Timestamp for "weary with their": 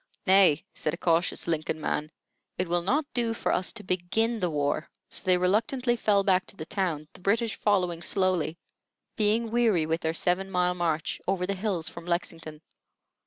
9.51-10.15